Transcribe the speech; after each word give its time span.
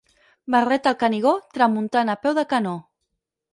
Barret 0.55 0.89
al 0.91 0.95
Canigó, 1.03 1.35
tramuntana 1.59 2.17
a 2.19 2.21
peu 2.25 2.37
de 2.41 2.49
canó. 2.57 2.75